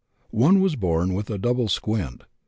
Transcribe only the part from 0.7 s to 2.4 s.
born with a double squint.